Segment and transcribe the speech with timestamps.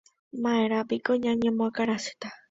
[0.41, 2.27] Ma'erãpiko ñañemoakãrasýta